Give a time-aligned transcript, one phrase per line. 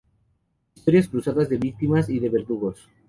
[0.73, 2.89] Historias cruzadas, de víctimas y de verdugos.